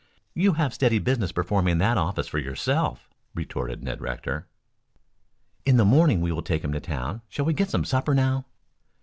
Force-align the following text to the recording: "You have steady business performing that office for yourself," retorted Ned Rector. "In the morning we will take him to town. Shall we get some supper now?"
"You 0.33 0.53
have 0.53 0.73
steady 0.73 0.97
business 0.97 1.31
performing 1.31 1.77
that 1.77 1.95
office 1.95 2.27
for 2.27 2.39
yourself," 2.39 3.07
retorted 3.35 3.83
Ned 3.83 4.01
Rector. 4.01 4.47
"In 5.63 5.77
the 5.77 5.85
morning 5.85 6.21
we 6.21 6.31
will 6.31 6.41
take 6.41 6.63
him 6.63 6.73
to 6.73 6.79
town. 6.79 7.21
Shall 7.29 7.45
we 7.45 7.53
get 7.53 7.69
some 7.69 7.85
supper 7.85 8.15
now?" 8.15 8.45